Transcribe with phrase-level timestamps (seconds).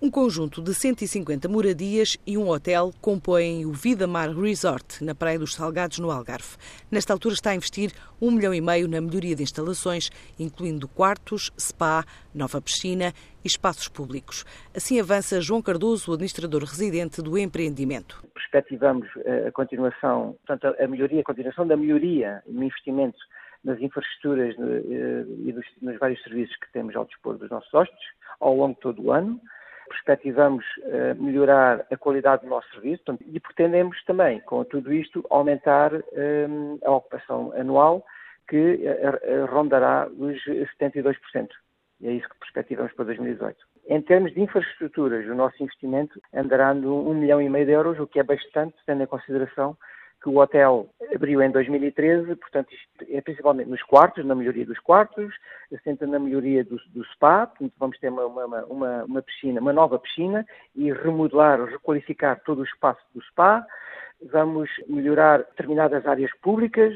[0.00, 5.40] Um conjunto de 150 moradias e um hotel compõem o Vida Mar Resort, na Praia
[5.40, 6.56] dos Salgados, no Algarve.
[6.88, 7.90] Nesta altura está a investir
[8.22, 10.08] um milhão e meio na melhoria de instalações,
[10.38, 13.12] incluindo quartos, spa, nova piscina
[13.44, 14.44] e espaços públicos.
[14.72, 18.24] Assim avança João Cardoso, administrador residente do empreendimento.
[18.32, 23.18] Perspectivamos eh, a continuação, portanto, a melhoria, a continuação da melhoria no investimento
[23.64, 25.52] nas infraestruturas eh, e
[25.82, 28.06] nos vários serviços que temos ao dispor dos nossos hóspedes
[28.38, 29.40] ao longo de todo o ano
[29.88, 35.92] perspectivamos uh, melhorar a qualidade do nosso serviço e pretendemos também, com tudo isto, aumentar
[35.94, 38.04] um, a ocupação anual
[38.48, 40.36] que uh, rondará os
[40.80, 41.16] 72%.
[42.00, 43.56] E é isso que perspectivamos para 2018.
[43.88, 47.98] Em termos de infraestruturas, o nosso investimento andará no 1 milhão e meio de euros,
[47.98, 49.76] o que é bastante, tendo em consideração
[50.28, 52.68] que o hotel abriu em 2013, portanto,
[53.08, 55.34] é principalmente nos quartos, na melhoria dos quartos,
[55.74, 59.72] assenta na melhoria do, do spa, portanto, vamos ter uma, uma, uma, uma, piscina, uma
[59.72, 60.46] nova piscina
[60.76, 63.66] e remodelar, requalificar todo o espaço do spa.
[64.30, 66.94] Vamos melhorar determinadas áreas públicas,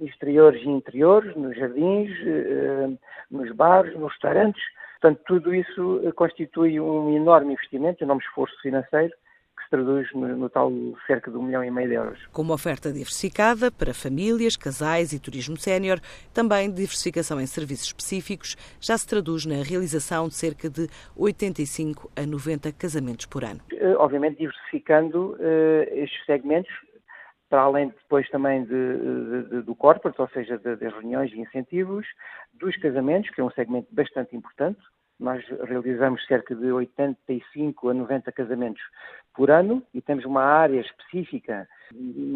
[0.00, 2.90] exteriores e interiores, nos jardins, eh,
[3.30, 4.62] nos bares, nos restaurantes.
[5.00, 9.12] Portanto, tudo isso constitui um enorme investimento, um enorme esforço financeiro
[9.72, 10.70] traduz no, no, tal
[11.06, 12.26] cerca de um milhão e meio de euros.
[12.26, 15.98] Com uma oferta diversificada para famílias, casais e turismo sénior,
[16.34, 22.26] também diversificação em serviços específicos, já se traduz na realização de cerca de 85 a
[22.26, 23.60] 90 casamentos por ano.
[23.72, 26.70] Eh, obviamente diversificando uh, estes segmentos,
[27.48, 32.06] para além depois também de, de, do corporate, ou seja, das reuniões e incentivos,
[32.52, 34.80] dos casamentos, que é um segmento bastante importante,
[35.22, 38.82] nós realizamos cerca de 85 a 90 casamentos
[39.34, 41.66] por ano e temos uma área específica,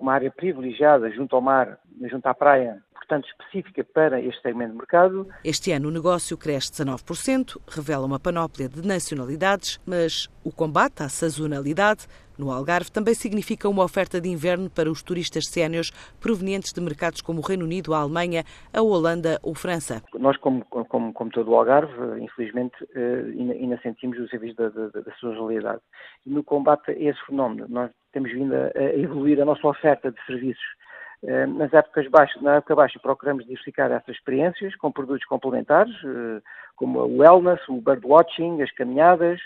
[0.00, 4.78] uma área privilegiada junto ao mar, junto à praia, portanto específica para este segmento de
[4.78, 5.26] mercado.
[5.42, 11.08] Este ano o negócio cresce 19%, revela uma panóplia de nacionalidades, mas o combate à
[11.08, 12.06] sazonalidade
[12.38, 17.20] no Algarve também significa uma oferta de inverno para os turistas sénios provenientes de mercados
[17.20, 20.02] como o Reino Unido, a Alemanha, a Holanda ou França.
[20.14, 23.24] Nós, como, como, como todo o Algarve, infelizmente, eh,
[23.60, 25.80] ainda sentimos o serviço da, da, da sazonalidade.
[26.24, 30.24] E no combate a esse fenómeno, nós temos vindo a evoluir a nossa oferta de
[30.24, 30.78] serviços
[31.22, 36.40] nas épocas baixas, na época baixa procuramos diversificar essas experiências com produtos complementares, eh,
[36.76, 39.40] como o wellness, o birdwatching, as caminhadas,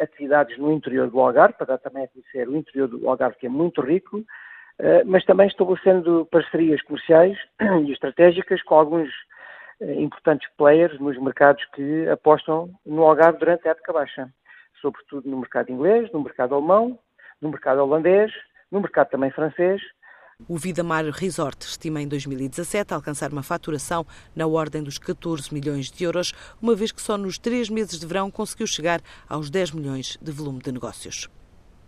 [0.00, 3.46] atividades no interior do Algarve, para dar também a conhecer o interior do Algarve, que
[3.46, 4.24] é muito rico,
[4.80, 7.38] eh, mas também estabelecendo parcerias comerciais
[7.86, 9.10] e estratégicas com alguns
[9.98, 14.28] importantes players nos mercados que apostam no Algarve durante a época baixa,
[14.80, 16.98] sobretudo no mercado inglês, no mercado alemão,
[17.40, 18.32] no mercado holandês,
[18.72, 19.82] no mercado também francês,
[20.48, 25.90] o Vida Mar Resort estima em 2017 alcançar uma faturação na ordem dos 14 milhões
[25.90, 26.32] de euros,
[26.62, 30.30] uma vez que só nos três meses de verão conseguiu chegar aos 10 milhões de
[30.30, 31.28] volume de negócios.